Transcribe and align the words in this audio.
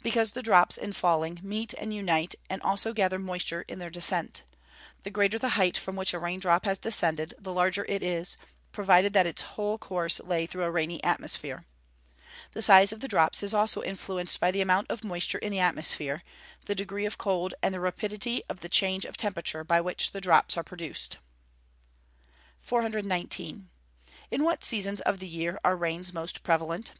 _Because 0.02 0.32
the 0.32 0.42
drops, 0.42 0.78
in 0.78 0.94
falling, 0.94 1.40
meet 1.42 1.74
and 1.74 1.92
unite, 1.92 2.34
and 2.48 2.62
also 2.62 2.94
gather 2.94 3.18
moisture 3.18 3.66
in 3.68 3.78
their 3.78 3.90
descent. 3.90 4.42
The 5.02 5.10
greater 5.10 5.38
the 5.38 5.60
height 5.60 5.76
from 5.76 5.94
which 5.94 6.14
a 6.14 6.18
rain 6.18 6.40
drop 6.40 6.64
has 6.64 6.78
descended, 6.78 7.34
the 7.38 7.52
larger 7.52 7.84
it 7.84 8.02
is, 8.02 8.38
provided 8.72 9.12
that 9.12 9.26
its 9.26 9.42
whole 9.42 9.76
course 9.76 10.20
lay 10.20 10.46
through 10.46 10.62
a 10.62 10.70
rainy 10.70 11.04
atmosphere. 11.04 11.66
The 12.52 12.62
size 12.62 12.94
of 12.94 13.00
the 13.00 13.08
drops 13.08 13.42
is 13.42 13.52
also 13.52 13.82
influenced 13.82 14.40
by 14.40 14.50
the 14.50 14.62
amount 14.62 14.90
of 14.90 15.04
moisture 15.04 15.36
in 15.36 15.52
the 15.52 15.60
atmosphere, 15.60 16.22
the 16.64 16.74
degree 16.74 17.04
of 17.04 17.18
cold, 17.18 17.52
and 17.62 17.74
the 17.74 17.80
rapidity 17.80 18.42
of 18.48 18.60
the 18.60 18.70
change 18.70 19.04
of 19.04 19.18
temperature, 19.18 19.64
by 19.64 19.82
which 19.82 20.12
the 20.12 20.20
drops 20.22 20.56
are 20.56 20.64
produced. 20.64 21.18
419. 22.58 23.68
_In 24.32 24.40
what 24.40 24.64
seasons 24.64 25.02
of 25.02 25.18
the 25.18 25.28
year 25.28 25.60
are 25.62 25.76
rains 25.76 26.14
most 26.14 26.42
prevalent? 26.42 26.92